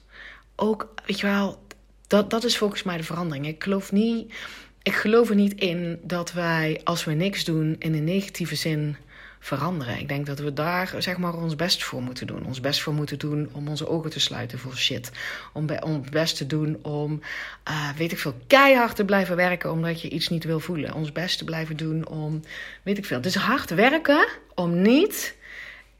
Ook, 0.57 0.95
weet 1.07 1.21
je 1.21 1.27
wel, 1.27 1.63
dat, 2.07 2.31
dat 2.31 2.45
is 2.45 2.59
volgens 2.59 2.83
mij 2.83 2.97
de 2.97 3.03
verandering. 3.03 3.47
Ik 3.47 3.63
geloof 3.63 3.93
niet. 3.93 4.35
Ik 4.83 4.95
geloof 4.95 5.29
er 5.29 5.35
niet 5.35 5.61
in 5.61 6.01
dat 6.03 6.33
wij, 6.33 6.81
als 6.85 7.05
we 7.05 7.13
niks 7.13 7.45
doen, 7.45 7.77
in 7.79 7.95
een 7.95 8.05
negatieve 8.05 8.55
zin 8.55 8.97
veranderen. 9.45 9.99
Ik 9.99 10.09
denk 10.09 10.27
dat 10.27 10.39
we 10.39 10.53
daar 10.53 10.95
zeg 10.99 11.17
maar 11.17 11.35
ons 11.35 11.57
best 11.57 11.83
voor 11.83 12.03
moeten 12.03 12.27
doen. 12.27 12.47
Ons 12.47 12.61
best 12.61 12.81
voor 12.81 12.95
moeten 12.95 13.19
doen 13.19 13.49
om 13.53 13.69
onze 13.69 13.89
ogen 13.89 14.11
te 14.11 14.21
sluiten 14.21 14.59
voor 14.59 14.77
shit. 14.77 15.11
Om, 15.53 15.67
om 15.81 15.93
het 15.93 16.11
best 16.11 16.37
te 16.37 16.47
doen 16.47 16.79
om, 16.83 17.21
uh, 17.69 17.91
weet 17.97 18.13
ik 18.13 18.19
veel, 18.19 18.35
keihard 18.47 18.97
te 18.97 19.05
blijven 19.05 19.37
werken 19.37 19.71
omdat 19.71 20.01
je 20.01 20.09
iets 20.09 20.29
niet 20.29 20.45
wil 20.45 20.61
voelen. 20.61 20.95
Ons 20.95 21.13
best 21.13 21.39
te 21.39 21.45
blijven 21.45 21.77
doen 21.77 22.09
om, 22.09 22.41
weet 22.83 22.99
ik 22.99 23.05
veel. 23.05 23.21
Is 23.21 23.35
hard 23.35 23.71
werken 23.71 24.29
om 24.55 24.83
niet 24.83 25.37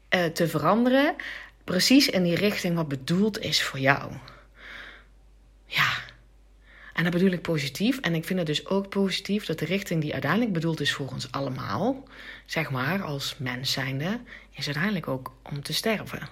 uh, 0.09 0.25
te 0.25 0.47
veranderen. 0.47 1.15
Precies 1.63 2.09
in 2.09 2.23
die 2.23 2.35
richting 2.35 2.75
wat 2.75 2.87
bedoeld 2.87 3.39
is 3.39 3.63
voor 3.63 3.79
jou. 3.79 4.11
Ja. 5.65 6.04
En 6.95 7.03
dat 7.03 7.11
bedoel 7.11 7.31
ik 7.31 7.41
positief. 7.41 7.99
En 7.99 8.15
ik 8.15 8.25
vind 8.25 8.39
het 8.39 8.47
dus 8.47 8.65
ook 8.65 8.89
positief 8.89 9.45
dat 9.45 9.59
de 9.59 9.65
richting 9.65 10.01
die 10.01 10.11
uiteindelijk 10.11 10.53
bedoeld 10.53 10.79
is 10.79 10.93
voor 10.93 11.07
ons 11.07 11.31
allemaal, 11.31 12.03
zeg 12.45 12.71
maar 12.71 13.03
als 13.03 13.35
mens 13.37 13.71
zijnde, 13.71 14.19
is 14.51 14.65
uiteindelijk 14.65 15.07
ook 15.07 15.31
om 15.43 15.63
te 15.63 15.73
sterven. 15.73 16.29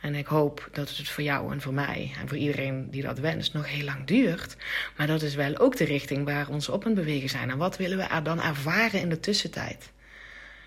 En 0.00 0.14
ik 0.14 0.26
hoop 0.26 0.68
dat 0.72 0.96
het 0.96 1.08
voor 1.08 1.24
jou 1.24 1.52
en 1.52 1.60
voor 1.60 1.72
mij 1.72 2.12
en 2.20 2.28
voor 2.28 2.36
iedereen 2.36 2.90
die 2.90 3.02
dat 3.02 3.18
wenst 3.18 3.52
nog 3.52 3.68
heel 3.68 3.84
lang 3.84 4.06
duurt. 4.06 4.56
Maar 4.96 5.06
dat 5.06 5.22
is 5.22 5.34
wel 5.34 5.58
ook 5.58 5.76
de 5.76 5.84
richting 5.84 6.24
waar 6.24 6.48
ons 6.48 6.68
op 6.68 6.84
aan 6.84 6.90
het 6.90 7.00
bewegen 7.00 7.28
zijn. 7.28 7.50
En 7.50 7.58
wat 7.58 7.76
willen 7.76 7.98
we 7.98 8.04
er 8.04 8.22
dan 8.22 8.42
ervaren 8.42 9.00
in 9.00 9.08
de 9.08 9.20
tussentijd? 9.20 9.90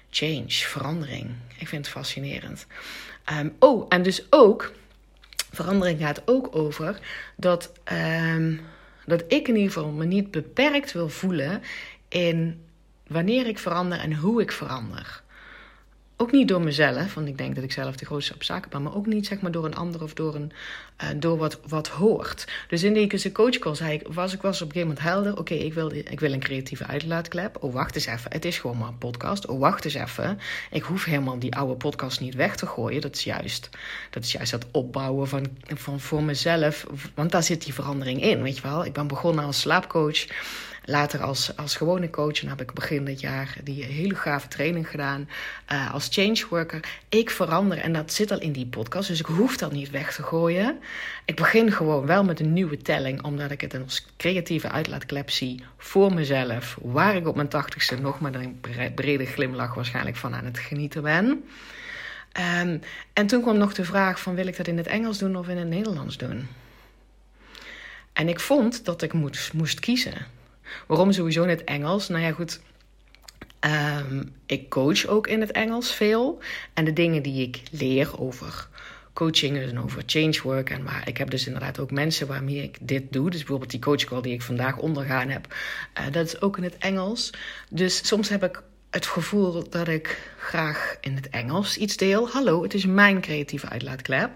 Change, 0.10 0.50
verandering. 0.50 1.30
Ik 1.58 1.68
vind 1.68 1.86
het 1.86 1.96
fascinerend. 1.96 2.66
Ehm, 3.26 3.50
oh, 3.60 3.86
en 3.90 4.04
dus 4.04 4.26
ook, 4.30 4.72
verandering 5.52 6.00
gaat 6.00 6.22
ook 6.26 6.56
over 6.56 7.00
dat, 7.36 7.72
um, 7.92 8.62
dat 9.12 9.24
ik 9.28 9.48
in 9.48 9.56
ieder 9.56 9.72
geval 9.72 9.92
me 9.92 10.06
niet 10.06 10.32
beperkt 10.32 10.92
wil 10.92 11.10
voelen 11.10 11.62
in 12.08 12.66
wanneer 13.08 13.48
ik 13.48 13.60
verander 13.60 14.00
en 14.00 14.16
hoe 14.16 14.42
ik 14.42 14.52
verander. 14.52 15.24
Ook 16.22 16.32
niet 16.32 16.48
door 16.48 16.62
mezelf, 16.62 17.14
want 17.14 17.28
ik 17.28 17.38
denk 17.38 17.56
dat 17.56 17.64
ik 17.64 17.72
zelf 17.72 17.96
de 17.96 18.06
grootste 18.06 18.34
op 18.34 18.44
zaken 18.44 18.70
ben, 18.70 18.82
maar 18.82 18.96
ook 18.96 19.06
niet 19.06 19.26
zeg 19.28 19.42
maar 19.42 19.52
door 19.52 19.66
een 19.66 19.76
ander 19.76 20.04
of 20.04 20.14
door, 20.14 20.36
een, 20.36 20.52
uh, 21.04 21.10
door 21.16 21.38
wat, 21.38 21.60
wat 21.68 21.88
hoort. 21.88 22.48
Dus 22.68 22.84
in 22.84 22.94
die 22.94 23.32
coachcall 23.32 23.76
zei 23.76 23.94
ik, 23.94 24.08
was 24.08 24.34
ik 24.34 24.42
was 24.42 24.62
op 24.62 24.68
een 24.68 24.74
gegeven 24.74 24.96
moment 24.96 25.14
helder, 25.14 25.38
oké, 25.38 25.54
ik, 25.54 25.74
wil, 25.74 25.92
ik 25.92 26.20
wil 26.20 26.34
een 26.34 26.40
creatieve 26.40 26.86
uitlaatklep. 26.86 27.58
Oh, 27.64 27.74
wacht 27.74 27.96
eens 27.96 28.06
even, 28.06 28.32
het 28.32 28.46
is 28.46 28.60
gewoon 28.60 28.78
maar 28.78 28.88
een 28.88 28.98
podcast. 28.98 29.46
Oh, 29.46 29.60
wacht 29.60 29.86
eens 29.86 29.94
even, 29.94 30.40
ik 30.72 30.84
hoef 30.84 31.04
helemaal 31.04 31.40
die 31.40 31.56
oude 31.56 31.76
podcast 31.76 32.20
niet 32.20 32.36
weg 32.36 32.56
te 32.56 32.66
gooien. 32.66 33.02
Dat 33.02 33.16
is 33.16 33.24
juist 33.24 33.70
dat, 34.10 34.24
is 34.24 34.32
juist 34.32 34.52
dat 34.52 34.66
opbouwen 34.72 35.28
van, 35.28 35.48
van 35.64 36.00
voor 36.00 36.24
mezelf, 36.24 36.86
want 37.14 37.32
daar 37.32 37.44
zit 37.44 37.64
die 37.64 37.74
verandering 37.74 38.22
in, 38.24 38.42
weet 38.42 38.56
je 38.56 38.62
wel. 38.62 38.86
Ik 38.86 38.94
ben 38.94 39.08
begonnen 39.08 39.46
als 39.46 39.60
slaapcoach. 39.60 40.26
Later 40.86 41.22
als, 41.22 41.56
als 41.56 41.76
gewone 41.76 42.10
coach, 42.10 42.42
en 42.42 42.50
heb 42.50 42.62
ik 42.62 42.74
begin 42.74 43.06
dit 43.06 43.20
jaar 43.20 43.56
die 43.64 43.84
hele 43.84 44.16
gave 44.16 44.48
training 44.48 44.90
gedaan. 44.90 45.30
Uh, 45.72 45.94
als 45.94 46.08
change 46.12 46.46
worker. 46.50 46.80
Ik 47.10 47.30
verander 47.30 47.78
en 47.78 47.94
dat 47.94 48.14
zit 48.14 48.32
al 48.32 48.40
in 48.40 48.52
die 48.52 48.66
podcast, 48.66 49.08
dus 49.08 49.20
ik 49.20 49.26
hoef 49.26 49.58
dat 49.58 49.72
niet 49.72 49.90
weg 49.90 50.14
te 50.14 50.24
gooien. 50.24 50.80
Ik 51.26 51.36
begin 51.36 51.72
gewoon 51.72 52.06
wel 52.06 52.24
met 52.24 52.40
een 52.40 52.54
nieuwe 52.54 52.78
telling, 52.78 53.24
omdat 53.24 53.52
ik 53.52 53.62
het 53.62 53.82
als 53.84 54.06
creatieve 54.18 54.70
uitlaatklep 54.70 55.30
zie 55.30 55.64
voor 55.78 56.14
mezelf. 56.14 56.78
Waar 56.82 57.16
ik 57.16 57.28
op 57.28 57.36
mijn 57.36 57.48
tachtigste 57.48 57.96
nog 57.96 58.20
met 58.20 58.36
een 58.36 58.60
brede 58.96 59.26
glimlach 59.26 59.74
waarschijnlijk 59.74 60.16
van 60.16 60.36
aan 60.36 60.46
het 60.46 60.60
genieten 60.60 61.02
ben. 61.02 61.44
Um, 62.62 62.82
en 63.14 63.28
toen 63.28 63.42
kwam 63.42 63.58
nog 63.58 63.74
de 63.74 63.86
vraag 63.86 64.20
van 64.20 64.36
wil 64.36 64.48
ik 64.48 64.58
dat 64.58 64.68
in 64.68 64.78
het 64.78 64.88
Engels 64.88 65.18
doen 65.18 65.36
of 65.36 65.48
in 65.48 65.58
het 65.58 65.68
Nederlands 65.68 66.18
doen? 66.18 66.48
En 68.14 68.28
ik 68.28 68.40
vond 68.40 68.86
dat 68.86 69.02
ik 69.02 69.14
moest, 69.14 69.54
moest 69.54 69.80
kiezen. 69.80 70.40
Waarom 70.88 71.12
sowieso 71.12 71.44
in 71.44 71.50
het 71.50 71.64
Engels? 71.64 72.08
Nou 72.08 72.24
ja, 72.24 72.32
goed. 72.32 72.60
Um, 74.08 74.34
ik 74.46 74.70
coach 74.70 75.06
ook 75.06 75.28
in 75.28 75.42
het 75.42 75.52
Engels 75.52 75.94
veel. 75.94 76.40
En 76.74 76.86
de 76.86 76.94
dingen 76.94 77.24
die 77.24 77.48
ik 77.48 77.62
leer 77.72 78.20
over 78.20 78.68
coaching 79.14 79.58
en 79.58 79.80
over 79.80 80.04
change 80.06 80.40
work. 80.44 80.70
En 80.70 80.84
waar 80.84 81.08
ik 81.08 81.18
heb 81.18 81.30
dus 81.30 81.46
inderdaad 81.46 81.80
ook 81.80 81.92
mensen 81.92 82.28
waarmee 82.28 82.64
ik 82.64 82.78
dit 82.82 83.04
doe. 83.12 83.30
Dus 83.30 83.40
bijvoorbeeld 83.40 83.72
die 83.72 83.80
coach 83.80 84.04
call 84.04 84.22
die 84.22 84.34
ik 84.34 84.42
vandaag 84.42 84.78
ondergaan 84.78 85.30
heb. 85.30 85.56
Uh, 86.00 86.12
dat 86.12 86.26
is 86.26 86.42
ook 86.42 86.58
in 86.58 86.64
het 86.64 86.78
Engels. 86.78 87.30
Dus 87.70 88.08
soms 88.08 88.30
heb 88.30 88.44
ik 88.44 88.62
het 88.92 89.06
gevoel 89.06 89.70
dat 89.70 89.88
ik 89.88 90.32
graag 90.38 90.98
in 91.02 91.16
het 91.16 91.30
Engels 91.30 91.78
iets 91.78 91.98
deel. 91.98 92.30
Hallo, 92.30 92.64
het 92.64 92.74
is 92.74 92.86
mijn 92.86 93.22
creatieve 93.22 93.70
uitlaatklep. 93.70 94.32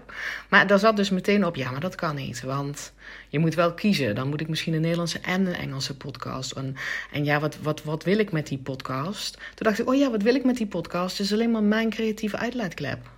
Maar 0.48 0.66
daar 0.66 0.78
zat 0.78 0.96
dus 0.96 1.10
meteen 1.10 1.44
op, 1.44 1.56
ja, 1.56 1.70
maar 1.70 1.80
dat 1.80 1.94
kan 1.94 2.14
niet. 2.14 2.42
Want 2.42 2.92
je 3.28 3.38
moet 3.38 3.54
wel 3.54 3.74
kiezen. 3.74 4.14
Dan 4.14 4.28
moet 4.28 4.40
ik 4.40 4.48
misschien 4.48 4.74
een 4.74 4.80
Nederlandse 4.80 5.20
en 5.20 5.46
een 5.46 5.54
Engelse 5.54 5.96
podcast. 5.96 6.52
En, 6.52 6.76
en 7.12 7.24
ja, 7.24 7.40
wat, 7.40 7.56
wat, 7.62 7.82
wat 7.82 8.04
wil 8.04 8.18
ik 8.18 8.32
met 8.32 8.46
die 8.46 8.58
podcast? 8.58 9.34
Toen 9.34 9.66
dacht 9.66 9.78
ik, 9.78 9.88
oh 9.88 9.94
ja, 9.94 10.10
wat 10.10 10.22
wil 10.22 10.34
ik 10.34 10.44
met 10.44 10.56
die 10.56 10.66
podcast? 10.66 11.18
Het 11.18 11.26
is 11.26 11.32
alleen 11.32 11.50
maar 11.50 11.62
mijn 11.62 11.90
creatieve 11.90 12.36
uitlaatklep. 12.36 13.10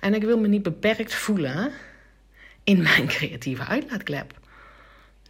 En 0.00 0.14
ik 0.14 0.22
wil 0.22 0.38
me 0.38 0.48
niet 0.48 0.62
beperkt 0.62 1.14
voelen 1.14 1.72
in 2.64 2.82
mijn 2.82 3.06
creatieve 3.16 3.64
uitlaatklep. 3.64 4.38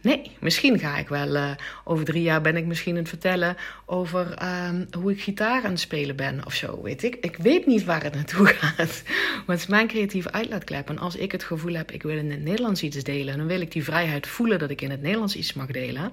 Nee, 0.01 0.31
misschien 0.39 0.79
ga 0.79 0.97
ik 0.97 1.07
wel. 1.07 1.35
Uh, 1.35 1.51
over 1.83 2.05
drie 2.05 2.21
jaar 2.21 2.41
ben 2.41 2.55
ik 2.55 2.65
misschien 2.65 2.93
aan 2.93 2.99
het 2.99 3.09
vertellen 3.09 3.57
over 3.85 4.41
uh, 4.41 4.69
hoe 4.91 5.11
ik 5.11 5.21
gitaar 5.21 5.63
aan 5.63 5.71
het 5.71 5.79
spelen 5.79 6.15
ben 6.15 6.45
of 6.45 6.53
zo. 6.53 6.81
Weet 6.81 7.03
ik. 7.03 7.15
Ik 7.15 7.37
weet 7.37 7.65
niet 7.65 7.83
waar 7.83 8.03
het 8.03 8.13
naartoe 8.13 8.47
gaat. 8.59 9.03
Maar 9.07 9.55
het 9.55 9.59
is 9.59 9.67
mijn 9.67 9.87
creatieve 9.87 10.31
uitlaatklep. 10.31 10.89
En 10.89 10.99
als 10.99 11.15
ik 11.15 11.31
het 11.31 11.43
gevoel 11.43 11.73
heb, 11.73 11.91
ik 11.91 12.03
wil 12.03 12.17
in 12.17 12.31
het 12.31 12.43
Nederlands 12.43 12.83
iets 12.83 13.03
delen, 13.03 13.37
dan 13.37 13.47
wil 13.47 13.61
ik 13.61 13.71
die 13.71 13.83
vrijheid 13.83 14.27
voelen 14.27 14.59
dat 14.59 14.69
ik 14.69 14.81
in 14.81 14.91
het 14.91 15.01
Nederlands 15.01 15.35
iets 15.35 15.53
mag 15.53 15.67
delen. 15.67 16.11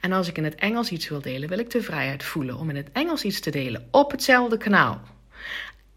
En 0.00 0.12
als 0.12 0.28
ik 0.28 0.36
in 0.36 0.44
het 0.44 0.54
Engels 0.54 0.90
iets 0.90 1.08
wil 1.08 1.20
delen, 1.20 1.48
wil 1.48 1.58
ik 1.58 1.70
de 1.70 1.82
vrijheid 1.82 2.24
voelen 2.24 2.56
om 2.56 2.70
in 2.70 2.76
het 2.76 2.88
Engels 2.92 3.24
iets 3.24 3.40
te 3.40 3.50
delen 3.50 3.88
op 3.90 4.10
hetzelfde 4.10 4.56
kanaal. 4.56 5.00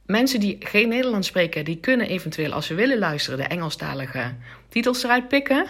Mensen 0.06 0.40
die 0.40 0.58
geen 0.60 0.90
Nederlands 0.90 1.28
spreken, 1.28 1.66
die 1.66 1.78
kunnen 1.78 2.08
eventueel, 2.08 2.52
als 2.52 2.66
ze 2.66 2.74
willen 2.74 2.98
luisteren, 2.98 3.40
de 3.40 3.46
Engelstalige 3.46 4.34
titels 4.70 5.04
eruit 5.04 5.28
pikken. 5.28 5.66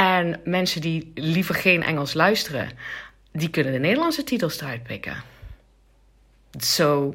En 0.00 0.40
mensen 0.44 0.80
die 0.80 1.12
liever 1.14 1.54
geen 1.54 1.82
Engels 1.82 2.14
luisteren, 2.14 2.70
die 3.32 3.50
kunnen 3.50 3.72
de 3.72 3.78
Nederlandse 3.78 4.24
titels 4.24 4.60
eruit 4.60 4.82
pikken. 4.82 5.22
So, 6.58 7.14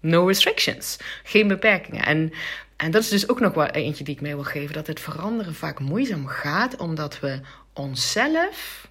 no 0.00 0.26
restrictions. 0.26 0.96
Geen 1.22 1.48
beperkingen. 1.48 2.04
En, 2.04 2.32
en 2.76 2.90
dat 2.90 3.02
is 3.02 3.08
dus 3.08 3.28
ook 3.28 3.40
nog 3.40 3.54
wel 3.54 3.66
eentje 3.66 4.04
die 4.04 4.14
ik 4.14 4.20
mee 4.20 4.34
wil 4.34 4.44
geven. 4.44 4.74
Dat 4.74 4.86
het 4.86 5.00
veranderen 5.00 5.54
vaak 5.54 5.80
moeizaam 5.80 6.26
gaat, 6.26 6.76
omdat 6.76 7.20
we 7.20 7.40
onszelf, 7.72 8.88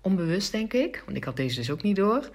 onbewust 0.00 0.52
denk 0.52 0.72
ik, 0.72 1.02
want 1.04 1.16
ik 1.16 1.24
had 1.24 1.36
deze 1.36 1.56
dus 1.56 1.70
ook 1.70 1.82
niet 1.82 1.96
door, 1.96 2.30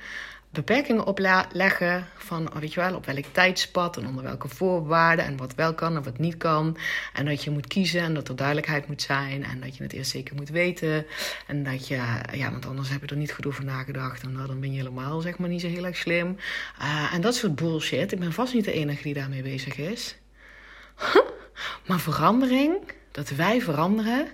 beperkingen 0.51 1.05
opleggen 1.05 2.07
van, 2.17 2.53
oh, 2.53 2.55
weet 2.55 2.73
je 2.73 2.79
wel, 2.79 2.95
op 2.95 3.05
welk 3.05 3.25
tijdspad 3.31 3.97
en 3.97 4.07
onder 4.07 4.23
welke 4.23 4.47
voorwaarden 4.47 5.25
en 5.25 5.37
wat 5.37 5.55
wel 5.55 5.73
kan 5.73 5.95
en 5.95 6.03
wat 6.03 6.17
niet 6.17 6.37
kan. 6.37 6.77
En 7.13 7.25
dat 7.25 7.43
je 7.43 7.49
moet 7.49 7.67
kiezen 7.67 8.01
en 8.01 8.13
dat 8.13 8.27
er 8.27 8.35
duidelijkheid 8.35 8.87
moet 8.87 9.01
zijn 9.01 9.43
en 9.43 9.59
dat 9.59 9.77
je 9.77 9.83
het 9.83 9.93
eerst 9.93 10.11
zeker 10.11 10.35
moet 10.35 10.49
weten. 10.49 11.05
En 11.47 11.63
dat 11.63 11.87
je, 11.87 12.01
ja, 12.33 12.51
want 12.51 12.65
anders 12.65 12.89
heb 12.89 13.01
je 13.01 13.07
er 13.07 13.15
niet 13.15 13.31
goed 13.31 13.45
over 13.45 13.65
nagedacht 13.65 14.23
en 14.23 14.33
dan 14.33 14.59
ben 14.59 14.71
je 14.71 14.77
helemaal, 14.77 15.21
zeg 15.21 15.37
maar, 15.37 15.49
niet 15.49 15.61
zo 15.61 15.67
heel 15.67 15.85
erg 15.85 15.97
slim. 15.97 16.37
Uh, 16.81 17.13
en 17.13 17.21
dat 17.21 17.35
soort 17.35 17.55
bullshit. 17.55 18.11
Ik 18.11 18.19
ben 18.19 18.33
vast 18.33 18.53
niet 18.53 18.65
de 18.65 18.71
enige 18.71 19.03
die 19.03 19.13
daarmee 19.13 19.41
bezig 19.41 19.77
is. 19.77 20.15
maar 21.87 21.99
verandering, 21.99 22.73
dat 23.11 23.29
wij 23.29 23.61
veranderen, 23.61 24.27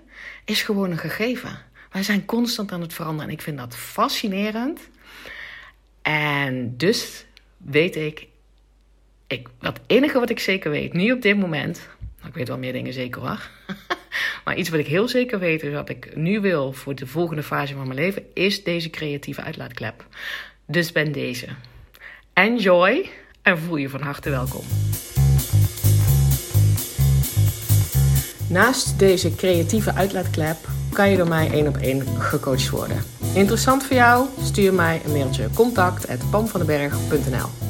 is 0.45 0.61
gewoon 0.61 0.91
een 0.91 0.97
gegeven. 0.97 1.65
Wij 1.91 2.03
zijn 2.03 2.25
constant 2.25 2.71
aan 2.71 2.81
het 2.81 2.93
veranderen 2.93 3.27
en 3.27 3.35
ik 3.35 3.41
vind 3.41 3.57
dat 3.57 3.75
fascinerend. 3.75 4.79
En 6.07 6.77
dus 6.77 7.25
weet 7.57 7.95
ik, 7.95 8.27
ik, 9.27 9.47
het 9.59 9.79
enige 9.87 10.19
wat 10.19 10.29
ik 10.29 10.39
zeker 10.39 10.71
weet, 10.71 10.93
nu 10.93 11.11
op 11.11 11.21
dit 11.21 11.37
moment, 11.37 11.89
ik 12.27 12.33
weet 12.33 12.47
wel 12.47 12.57
meer 12.57 12.73
dingen 12.73 12.93
zeker 12.93 13.21
hoor, 13.21 13.49
maar 14.45 14.55
iets 14.55 14.69
wat 14.69 14.79
ik 14.79 14.87
heel 14.87 15.07
zeker 15.07 15.39
weet 15.39 15.63
is 15.63 15.73
wat 15.73 15.89
ik 15.89 16.15
nu 16.15 16.39
wil 16.39 16.73
voor 16.73 16.95
de 16.95 17.07
volgende 17.07 17.43
fase 17.43 17.73
van 17.73 17.87
mijn 17.87 17.99
leven, 17.99 18.23
is 18.33 18.63
deze 18.63 18.89
creatieve 18.89 19.41
uitlaatklep. 19.41 20.05
Dus 20.65 20.91
ben 20.91 21.11
deze. 21.11 21.47
Enjoy 22.33 23.09
en 23.41 23.57
voel 23.57 23.77
je 23.77 23.89
van 23.89 24.01
harte 24.01 24.29
welkom. 24.29 24.63
Naast 28.49 28.99
deze 28.99 29.35
creatieve 29.35 29.93
uitlaatklep 29.93 30.57
kan 30.91 31.09
je 31.09 31.17
door 31.17 31.27
mij 31.27 31.51
één 31.51 31.67
op 31.67 31.77
één 31.77 32.07
gecoacht 32.07 32.69
worden. 32.69 33.16
Interessant 33.33 33.83
voor 33.83 33.95
jou? 33.95 34.27
Stuur 34.43 34.73
mij 34.73 35.01
een 35.05 35.11
mailtje 35.11 35.49
contact@pamvandenberg.nl 35.53 37.66